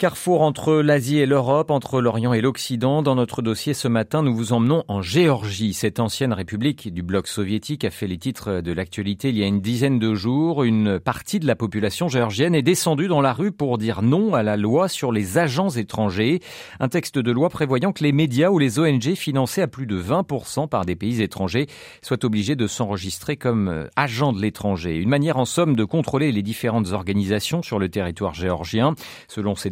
Carrefour 0.00 0.40
entre 0.40 0.76
l'Asie 0.76 1.18
et 1.18 1.26
l'Europe, 1.26 1.70
entre 1.70 2.00
l'Orient 2.00 2.32
et 2.32 2.40
l'Occident. 2.40 3.02
Dans 3.02 3.16
notre 3.16 3.42
dossier 3.42 3.74
ce 3.74 3.86
matin, 3.86 4.22
nous 4.22 4.34
vous 4.34 4.54
emmenons 4.54 4.82
en 4.88 5.02
Géorgie. 5.02 5.74
Cette 5.74 6.00
ancienne 6.00 6.32
république 6.32 6.90
du 6.90 7.02
bloc 7.02 7.26
soviétique 7.26 7.84
a 7.84 7.90
fait 7.90 8.06
les 8.06 8.16
titres 8.16 8.62
de 8.62 8.72
l'actualité 8.72 9.28
il 9.28 9.36
y 9.36 9.42
a 9.42 9.46
une 9.46 9.60
dizaine 9.60 9.98
de 9.98 10.14
jours. 10.14 10.64
Une 10.64 10.98
partie 10.98 11.38
de 11.38 11.46
la 11.46 11.54
population 11.54 12.08
géorgienne 12.08 12.54
est 12.54 12.62
descendue 12.62 13.08
dans 13.08 13.20
la 13.20 13.34
rue 13.34 13.52
pour 13.52 13.76
dire 13.76 14.00
non 14.00 14.32
à 14.32 14.42
la 14.42 14.56
loi 14.56 14.88
sur 14.88 15.12
les 15.12 15.36
agents 15.36 15.68
étrangers. 15.68 16.40
Un 16.78 16.88
texte 16.88 17.18
de 17.18 17.30
loi 17.30 17.50
prévoyant 17.50 17.92
que 17.92 18.02
les 18.02 18.12
médias 18.12 18.48
ou 18.48 18.58
les 18.58 18.78
ONG 18.78 19.14
financés 19.16 19.60
à 19.60 19.68
plus 19.68 19.86
de 19.86 20.00
20% 20.00 20.66
par 20.66 20.86
des 20.86 20.96
pays 20.96 21.20
étrangers 21.20 21.66
soient 22.00 22.24
obligés 22.24 22.56
de 22.56 22.66
s'enregistrer 22.66 23.36
comme 23.36 23.86
agents 23.96 24.32
de 24.32 24.40
l'étranger. 24.40 24.96
Une 24.96 25.10
manière 25.10 25.36
en 25.36 25.44
somme 25.44 25.76
de 25.76 25.84
contrôler 25.84 26.32
les 26.32 26.42
différentes 26.42 26.92
organisations 26.92 27.60
sur 27.60 27.78
le 27.78 27.90
territoire 27.90 28.32
géorgien. 28.32 28.94
Selon 29.28 29.54
ces 29.54 29.68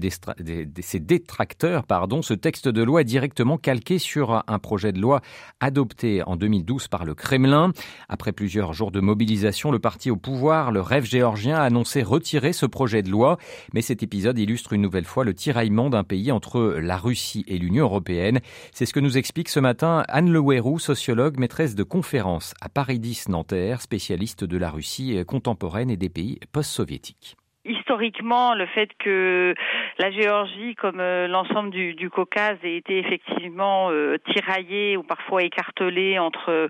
ses 0.80 1.00
détracteurs, 1.00 1.84
pardon, 1.84 2.22
ce 2.22 2.34
texte 2.34 2.68
de 2.68 2.82
loi 2.82 3.00
est 3.02 3.04
directement 3.04 3.58
calqué 3.58 3.98
sur 3.98 4.44
un 4.46 4.58
projet 4.58 4.92
de 4.92 5.00
loi 5.00 5.20
adopté 5.60 6.22
en 6.22 6.36
2012 6.36 6.88
par 6.88 7.04
le 7.04 7.14
Kremlin. 7.14 7.72
Après 8.08 8.32
plusieurs 8.32 8.72
jours 8.72 8.90
de 8.90 9.00
mobilisation, 9.00 9.70
le 9.70 9.78
parti 9.78 10.10
au 10.10 10.16
pouvoir, 10.16 10.72
le 10.72 10.80
rêve 10.80 11.04
géorgien, 11.04 11.56
a 11.56 11.62
annoncé 11.62 12.02
retirer 12.02 12.52
ce 12.52 12.66
projet 12.66 13.02
de 13.02 13.10
loi. 13.10 13.38
Mais 13.72 13.82
cet 13.82 14.02
épisode 14.02 14.38
illustre 14.38 14.72
une 14.72 14.82
nouvelle 14.82 15.04
fois 15.04 15.24
le 15.24 15.34
tiraillement 15.34 15.90
d'un 15.90 16.04
pays 16.04 16.30
entre 16.30 16.76
la 16.80 16.96
Russie 16.96 17.44
et 17.48 17.58
l'Union 17.58 17.84
européenne. 17.84 18.40
C'est 18.72 18.86
ce 18.86 18.92
que 18.92 19.00
nous 19.00 19.16
explique 19.16 19.48
ce 19.48 19.60
matin 19.60 20.04
Anne 20.08 20.30
Leouerou, 20.30 20.78
sociologue, 20.78 21.38
maîtresse 21.38 21.74
de 21.74 21.82
conférence 21.82 22.54
à 22.60 22.68
Paris 22.68 22.98
10 22.98 23.30
Nanterre, 23.30 23.80
spécialiste 23.80 24.44
de 24.44 24.56
la 24.58 24.70
Russie 24.70 25.18
contemporaine 25.26 25.90
et 25.90 25.96
des 25.96 26.10
pays 26.10 26.38
post-soviétiques 26.52 27.37
historiquement, 27.68 28.54
le 28.54 28.66
fait 28.66 28.90
que 28.98 29.54
la 29.98 30.10
Géorgie, 30.10 30.74
comme 30.74 31.00
euh, 31.00 31.28
l'ensemble 31.28 31.70
du, 31.70 32.10
Caucase, 32.10 32.58
ait 32.64 32.76
été 32.76 32.98
effectivement 32.98 33.90
euh, 33.90 34.16
tiraillée 34.32 34.96
ou 34.96 35.02
parfois 35.02 35.42
écartelée 35.42 36.18
entre 36.18 36.68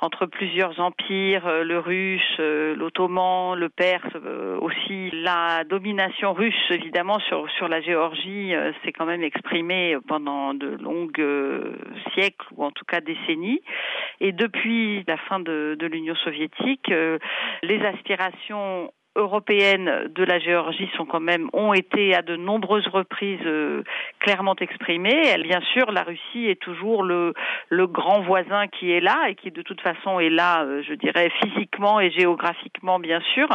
entre 0.00 0.26
plusieurs 0.26 0.78
empires, 0.80 1.46
euh, 1.46 1.64
le 1.64 1.78
russe, 1.78 2.38
l'ottoman, 2.38 3.54
le 3.54 3.68
perse, 3.68 4.06
aussi 4.60 5.10
la 5.12 5.64
domination 5.64 6.32
russe 6.32 6.54
évidemment 6.70 7.18
sur 7.20 7.50
sur 7.50 7.68
la 7.68 7.80
Géorgie 7.80 8.52
s'est 8.82 8.92
quand 8.92 9.06
même 9.06 9.22
exprimée 9.22 9.96
pendant 10.06 10.54
de 10.54 10.68
longues 10.80 11.24
siècles 12.14 12.46
ou 12.56 12.64
en 12.64 12.70
tout 12.70 12.84
cas 12.84 13.00
décennies. 13.00 13.60
Et 14.20 14.32
depuis 14.32 15.04
la 15.06 15.16
fin 15.16 15.40
de 15.40 15.86
l'Union 15.90 16.14
soviétique, 16.16 16.88
les 16.88 17.80
aspirations 17.84 18.92
européennes 19.16 20.08
de 20.14 20.24
la 20.24 20.38
Géorgie 20.38 20.88
sont 20.96 21.04
quand 21.04 21.20
même 21.20 21.48
ont 21.52 21.72
été 21.72 22.14
à 22.14 22.22
de 22.22 22.36
nombreuses 22.36 22.86
reprises 22.86 23.40
euh, 23.44 23.82
clairement 24.20 24.54
exprimées. 24.60 25.36
Bien 25.42 25.60
sûr, 25.72 25.90
la 25.90 26.02
Russie 26.02 26.46
est 26.46 26.60
toujours 26.60 27.02
le 27.02 27.34
grand 27.86 28.20
voisin 28.20 28.68
qui 28.68 28.92
est 28.92 29.00
là 29.00 29.28
et 29.28 29.34
qui 29.34 29.50
de 29.50 29.62
toute 29.62 29.80
façon 29.80 30.20
est 30.20 30.30
là, 30.30 30.62
euh, 30.64 30.82
je 30.86 30.94
dirais 30.94 31.30
physiquement 31.42 32.00
et 32.00 32.10
géographiquement 32.10 32.98
bien 32.98 33.20
sûr, 33.34 33.48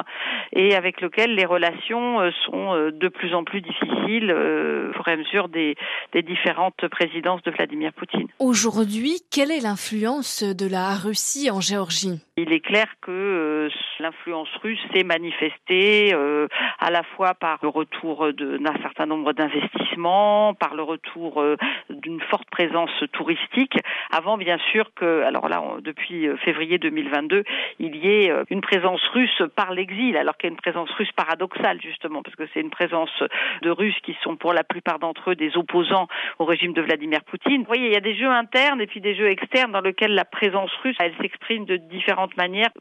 et 0.52 0.76
avec 0.76 1.02
lequel 1.02 1.36
les 1.36 1.46
relations 1.46 2.20
euh, 2.20 2.32
sont 2.46 2.74
de 2.92 3.08
plus 3.08 3.34
en 3.34 3.44
plus 3.44 3.62
difficiles 3.62 4.32
au 4.32 4.94
fur 4.94 5.08
et 5.08 5.12
à 5.12 5.18
mesure 5.18 5.50
des 5.50 5.76
différentes 6.24 6.88
présidences 6.90 7.42
de 7.44 7.52
Vladimir 7.52 7.94
Poutine. 7.94 8.28
Aujourd'hui, 8.40 9.22
quelle 9.32 9.52
est 9.52 9.62
l'influence 9.62 10.44
de 10.44 10.70
la 10.70 10.96
Russie 10.96 11.50
en 11.52 11.62
Géorgie? 11.62 12.20
Il 12.36 12.52
est 12.52 12.62
clair 12.62 12.88
que 13.00 13.70
l'influence 14.00 14.50
russe 14.64 14.80
s'est 14.92 15.04
manifestée 15.04 16.16
euh, 16.16 16.48
à 16.80 16.90
la 16.90 17.04
fois 17.04 17.36
par 17.36 17.60
le 17.62 17.68
retour 17.70 18.34
d'un 18.34 18.76
certain 18.82 19.06
nombre 19.06 19.34
d'investissements, 19.34 20.56
par 20.56 20.74
le 20.74 20.82
retour 20.82 21.40
euh, 21.40 21.58
d'une 21.92 22.20
forte 22.22 22.50
présence 22.50 22.90
touristique, 23.12 23.78
avant 24.12 24.40
bien 24.40 24.58
sûr 24.72 24.96
que, 24.96 25.22
alors 25.22 25.48
là, 25.48 25.62
depuis 25.82 26.28
euh, 26.28 26.36
février 26.38 26.80
2022, 26.80 27.44
il 27.78 27.98
y 27.98 28.08
ait 28.08 28.34
une 28.50 28.62
présence 28.62 29.08
russe 29.10 29.44
par 29.56 29.72
l'exil, 29.72 30.18
alors 30.18 30.36
qu'il 30.36 30.50
y 30.50 30.52
a 30.52 30.56
une 30.56 30.60
présence 30.60 30.90
russe 30.94 31.12
paradoxale 31.12 31.80
justement, 31.84 32.24
parce 32.24 32.36
que 32.36 32.48
c'est 32.52 32.62
une 32.62 32.72
présence 32.72 33.12
de 33.62 33.70
Russes 33.70 34.00
qui 34.02 34.18
sont 34.24 34.38
pour 34.38 34.54
la 34.54 34.64
plupart 34.64 34.98
d'entre 34.98 35.32
eux 35.32 35.36
des 35.36 35.56
opposants 35.56 36.08
au 36.40 36.46
régime 36.46 36.74
de 36.74 36.82
Vladimir 36.82 37.24
Poutine. 37.26 37.62
Vous 37.62 37.68
voyez, 37.68 37.86
il 37.86 37.94
y 37.94 37.98
a 37.98 38.02
des 38.02 38.16
jeux 38.16 38.28
internes 38.28 38.82
et 38.82 38.88
puis 38.88 39.02
des 39.02 39.14
jeux 39.14 39.30
externes 39.30 39.72
dans 39.72 39.82
lesquels 39.82 40.16
la 40.16 40.26
présence 40.26 40.72
russe, 40.82 40.96
elle 41.00 41.14
s'exprime 41.22 41.66
de 41.66 41.78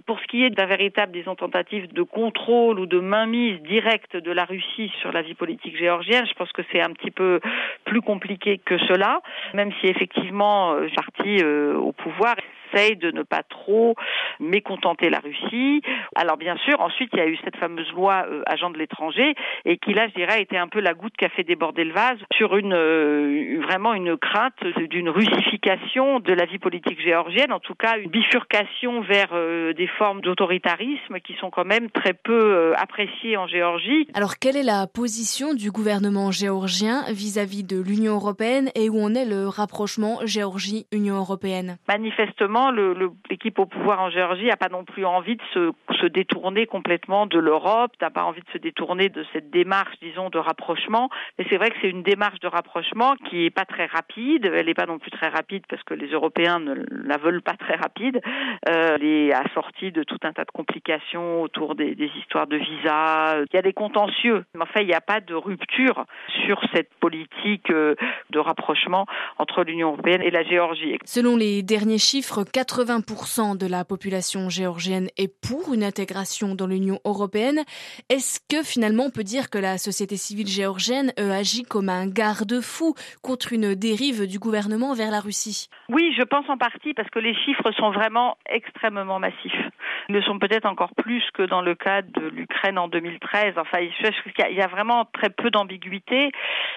Pour 0.07 0.21
ce 0.21 0.27
qui 0.27 0.45
est 0.45 0.51
d'un 0.51 0.67
véritable 0.67 1.13
disons, 1.13 1.35
tentatives 1.35 1.93
de 1.93 2.03
contrôle 2.03 2.79
ou 2.79 2.87
de 2.87 3.01
mainmise 3.01 3.61
directe 3.63 4.17
de 4.17 4.33
la 4.33 4.45
Russie 4.45 4.91
sur 5.01 5.13
la 5.13 5.23
vie 5.23 5.35
politique 5.35 5.77
géorgienne. 5.77 6.27
Je 6.27 6.35
pense 6.35 6.53
que 6.53 6.63
c'est 6.73 6.81
un 6.81 6.93
petit 6.93 7.11
peu 7.11 7.41
plus 7.85 8.01
compliqué 8.01 8.59
que 8.59 8.79
cela, 8.79 9.21
même 9.55 9.73
si 9.81 9.87
effectivement, 9.87 10.75
euh, 10.75 10.89
parti 10.95 11.43
euh, 11.43 11.77
au 11.77 11.93
pouvoir 11.93 12.37
de 12.73 13.11
ne 13.11 13.23
pas 13.23 13.43
trop 13.43 13.95
mécontenter 14.41 15.11
la 15.11 15.19
Russie. 15.19 15.83
Alors 16.15 16.37
bien 16.37 16.57
sûr, 16.57 16.81
ensuite 16.81 17.11
il 17.13 17.19
y 17.19 17.23
a 17.23 17.27
eu 17.27 17.39
cette 17.45 17.57
fameuse 17.57 17.91
loi 17.93 18.25
euh, 18.29 18.43
agent 18.47 18.71
de 18.71 18.79
l'étranger 18.79 19.35
et 19.65 19.77
qui 19.77 19.93
là, 19.93 20.09
je 20.09 20.15
dirais, 20.15 20.35
a 20.35 20.41
été 20.41 20.57
un 20.57 20.69
peu 20.69 20.81
la 20.81 20.95
goutte 20.95 21.17
qui 21.17 21.25
a 21.25 21.29
fait 21.29 21.45
déborder 21.45 21.85
le 21.85 21.93
vase 21.93 22.19
sur 22.35 22.57
une 22.57 22.73
euh, 22.73 23.61
vraiment 23.63 23.95
une 23.95 24.17
crainte 24.17 24.65
d'une 24.89 25.11
russification 25.11 26.21
de 26.21 26.33
la 26.33 26.47
vie 26.47 26.59
politique 26.59 27.01
géorgienne, 27.01 27.53
en 27.53 27.61
tout 27.61 27.75
cas 27.75 27.99
une 27.99 28.11
bifurcation 28.11 29.03
vers 29.03 29.31
euh, 29.33 29.73
des 29.75 29.87
formes 29.87 30.21
d'autoritarisme 30.23 31.21
qui 31.21 31.35
sont 31.35 31.51
quand 31.51 31.65
même 31.65 31.91
très 31.91 32.15
peu 32.15 32.73
appréciées 32.77 33.37
en 33.37 33.47
Géorgie. 33.47 34.09
Alors 34.15 34.39
quelle 34.41 34.57
est 34.57 34.63
la 34.63 34.87
position 34.87 35.55
du 35.55 35.71
gouvernement 35.71 36.31
géorgien 36.31 37.03
vis-à-vis 37.11 37.63
-vis 37.63 37.67
de 37.67 37.81
l'Union 37.81 38.15
européenne 38.15 38.71
et 38.75 38.89
où 38.89 38.99
en 39.01 39.15
est 39.15 39.25
le 39.27 39.47
rapprochement 39.47 40.21
Géorgie-Union 40.25 41.17
européenne? 41.17 41.77
Manifestement 41.89 42.62
l'équipe 42.71 43.59
au 43.59 43.67
pouvoir 43.67 44.01
en 44.01 44.11
Géorgie 44.11 44.47
n'a 44.47 44.57
pas 44.57 44.69
non 44.69 44.85
plus 44.85 45.05
envie 45.05 45.37
de 45.37 45.43
se, 45.55 46.07
détourner 46.07 46.67
complètement 46.67 47.27
de 47.27 47.39
l'Europe, 47.39 47.93
n'a 48.01 48.11
pas 48.11 48.25
envie 48.25 48.41
de 48.41 48.51
se 48.53 48.59
détourner 48.59 49.09
de 49.09 49.25
cette 49.33 49.51
démarche, 49.51 49.95
disons, 50.03 50.31
de 50.31 50.39
rapprochement. 50.39 51.11
Mais 51.39 51.47
c'est 51.49 51.57
vrai 51.57 51.71
que 51.71 51.77
c'est 51.81 51.91
une 51.91 52.03
démarche 52.03 52.41
de 52.41 52.49
rapprochement 52.49 53.15
qui 53.29 53.45
est 53.45 53.51
pas 53.51 53.65
très 53.65 53.87
rapide. 53.87 54.51
Elle 54.53 54.67
n'est 54.67 54.75
pas 54.75 54.87
non 54.87 54.99
plus 54.99 55.11
très 55.11 55.29
rapide 55.29 55.63
parce 55.69 55.83
que 55.85 55.95
les 55.95 56.09
Européens 56.09 56.59
ne 56.59 56.75
la 56.91 57.17
veulent 57.19 57.43
pas 57.43 57.57
très 57.57 57.77
rapide. 57.77 58.21
Euh, 58.69 58.97
elle 58.97 59.05
est 59.05 59.33
assortie 59.33 59.93
de 59.93 60.03
tout 60.03 60.19
un 60.25 60.33
tas 60.33 60.45
de 60.45 60.51
complications 60.51 61.43
autour 61.43 61.75
des, 61.75 61.95
des 61.95 62.11
histoires 62.19 62.47
de 62.47 62.57
visa. 62.57 63.37
Il 63.51 63.55
y 63.55 63.59
a 63.59 63.63
des 63.63 63.73
contentieux. 63.73 64.45
Mais 64.55 64.63
enfin, 64.63 64.81
il 64.81 64.87
n'y 64.87 64.95
a 64.95 65.01
pas 65.01 65.21
de 65.21 65.35
rupture 65.35 66.05
sur 66.45 66.61
cette 66.75 66.93
politique 67.01 67.71
euh, 67.71 67.95
de 68.31 68.39
rapprochement 68.39 69.07
entre 69.39 69.63
l'Union 69.65 69.89
européenne 69.89 70.23
et 70.23 70.31
la 70.31 70.43
Géorgie. 70.43 70.99
Selon 71.05 71.37
les 71.37 71.63
derniers 71.63 71.99
chiffres, 71.99 72.45
80% 72.53 73.57
de 73.57 73.67
la 73.67 73.85
population 73.85 74.51
géorgienne 74.51 75.09
est 75.17 75.33
pour 75.41 75.73
une 75.73 75.83
intégration 75.83 76.55
dans 76.55 76.67
l'Union 76.67 76.99
européenne. 77.05 77.63
Est-ce 78.11 78.41
que 78.49 78.63
finalement 78.63 79.05
on 79.05 79.11
peut 79.11 79.25
dire 79.25 79.49
que 79.49 79.59
la 79.59 79.79
société 79.79 80.17
civile 80.17 80.47
géorgienne 80.47 81.13
euh, 81.19 81.33
agit 81.33 81.63
comme 81.63 81.89
un 81.89 82.07
garde-fou 82.07 82.95
contre 83.23 83.53
une 83.53 83.75
dérive 83.75 84.27
du 84.27 84.39
gouvernement 84.39 84.95
vers 84.95 85.11
la 85.11 85.21
Russie? 85.21 85.69
Oui, 85.89 86.15
je 86.17 86.23
pense 86.23 86.49
en 86.49 86.59
partie 86.59 86.95
parce 86.95 87.09
que 87.11 87.19
les 87.19 87.35
chiffres 87.35 87.71
sont 87.73 87.91
vraiment 87.91 88.37
extrêmement 88.49 89.19
massifs. 89.19 89.69
Ils 90.09 90.23
sont 90.25 90.39
peut-être 90.39 90.67
encore 90.67 90.95
plus 90.97 91.23
que 91.33 91.43
dans 91.43 91.63
le 91.63 91.75
cas 91.75 92.03
de 92.03 92.29
l'Ukraine 92.29 92.79
en 92.79 92.89
2013. 92.89 93.55
Enfin, 93.57 93.79
il 93.81 94.57
y 94.57 94.61
a 94.61 94.67
vraiment 94.67 95.07
très 95.07 95.31
peu 95.31 95.51
d'ambiguïté 95.51 96.33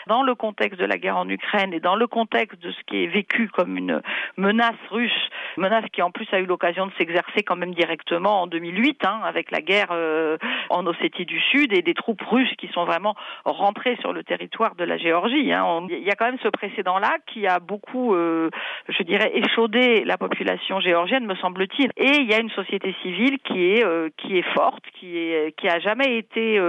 dans 0.07 0.23
le 0.23 0.35
contexte 0.35 0.79
de 0.79 0.85
la 0.85 0.97
guerre 0.97 1.17
en 1.17 1.27
Ukraine 1.29 1.73
et 1.73 1.79
dans 1.79 1.95
le 1.95 2.07
contexte 2.07 2.61
de 2.61 2.71
ce 2.71 2.83
qui 2.87 3.03
est 3.03 3.07
vécu 3.07 3.49
comme 3.49 3.77
une 3.77 4.01
menace 4.37 4.75
russe 4.89 5.29
menace 5.57 5.85
qui 5.91 6.01
en 6.01 6.11
plus 6.11 6.27
a 6.31 6.39
eu 6.39 6.45
l'occasion 6.45 6.87
de 6.87 6.91
s'exercer 6.97 7.43
quand 7.43 7.55
même 7.55 7.73
directement 7.73 8.41
en 8.41 8.47
2008 8.47 9.05
hein, 9.05 9.21
avec 9.23 9.51
la 9.51 9.61
guerre 9.61 9.87
euh, 9.91 10.37
en 10.69 10.85
Ossétie 10.85 11.25
du 11.25 11.39
Sud 11.39 11.73
et 11.73 11.81
des 11.81 11.93
troupes 11.93 12.21
russes 12.21 12.53
qui 12.57 12.67
sont 12.69 12.85
vraiment 12.85 13.15
rentrées 13.45 13.97
sur 14.01 14.13
le 14.13 14.23
territoire 14.23 14.75
de 14.75 14.83
la 14.83 14.97
Géorgie. 14.97 15.51
Hein. 15.53 15.87
Il 15.89 16.03
y 16.03 16.09
a 16.09 16.15
quand 16.15 16.25
même 16.25 16.39
ce 16.43 16.49
précédent-là 16.49 17.17
qui 17.27 17.47
a 17.47 17.59
beaucoup, 17.59 18.15
euh, 18.15 18.49
je 18.89 19.03
dirais, 19.03 19.31
échaudé 19.35 20.03
la 20.03 20.17
population 20.17 20.79
géorgienne, 20.79 21.25
me 21.25 21.35
semble-t-il. 21.35 21.91
Et 21.97 22.17
il 22.17 22.29
y 22.29 22.33
a 22.33 22.39
une 22.39 22.49
société 22.51 22.95
civile 23.01 23.37
qui 23.39 23.73
est 23.73 23.85
euh, 23.85 24.09
qui 24.17 24.37
est 24.37 24.53
forte, 24.53 24.83
qui 24.99 25.17
est 25.17 25.55
qui 25.57 25.67
a 25.67 25.79
jamais 25.79 26.17
été 26.17 26.59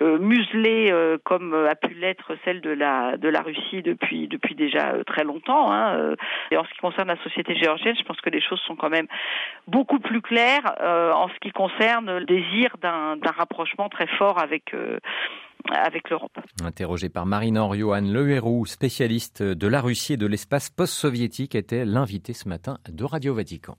muselée 0.00 0.92
comme 1.24 1.54
a 1.54 1.74
pu 1.74 1.94
l'être 1.94 2.32
celle 2.44 2.60
de 2.60 2.67
de 2.74 3.28
la 3.28 3.40
Russie 3.40 3.82
depuis 3.82 4.28
depuis 4.28 4.54
déjà 4.54 4.94
très 5.06 5.24
longtemps. 5.24 5.72
Hein. 5.72 6.14
Et 6.50 6.56
en 6.56 6.64
ce 6.64 6.70
qui 6.70 6.78
concerne 6.78 7.08
la 7.08 7.22
société 7.22 7.56
géorgienne, 7.56 7.96
je 7.98 8.04
pense 8.04 8.20
que 8.20 8.30
les 8.30 8.40
choses 8.40 8.60
sont 8.66 8.76
quand 8.76 8.90
même 8.90 9.06
beaucoup 9.66 9.98
plus 9.98 10.22
claires 10.22 10.74
euh, 10.80 11.12
en 11.12 11.28
ce 11.28 11.34
qui 11.40 11.50
concerne 11.50 12.18
le 12.18 12.24
désir 12.24 12.76
d'un 12.80 13.16
rapprochement 13.36 13.88
très 13.88 14.06
fort 14.18 14.38
avec 14.40 14.74
euh, 14.74 14.98
avec 15.70 16.08
l'Europe. 16.08 16.38
Interrogé 16.64 17.08
par 17.08 17.26
Marine 17.26 17.58
Henriot, 17.58 17.92
Anne 17.92 18.12
Lehéroux, 18.12 18.64
spécialiste 18.64 19.42
de 19.42 19.68
la 19.68 19.80
Russie 19.80 20.14
et 20.14 20.16
de 20.16 20.26
l'espace 20.26 20.70
post-soviétique, 20.70 21.54
était 21.54 21.84
l'invité 21.84 22.32
ce 22.32 22.48
matin 22.48 22.78
de 22.88 23.04
Radio 23.04 23.34
Vatican. 23.34 23.76